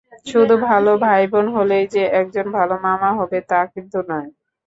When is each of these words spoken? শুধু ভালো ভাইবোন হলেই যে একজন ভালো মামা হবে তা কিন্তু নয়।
শুধু 0.25 0.55
ভালো 0.67 0.91
ভাইবোন 1.03 1.45
হলেই 1.55 1.85
যে 1.87 2.03
একজন 2.19 2.45
ভালো 2.57 2.75
মামা 2.83 3.09
হবে 3.19 3.39
তা 3.49 3.59
কিন্তু 3.73 3.97
নয়। 4.09 4.29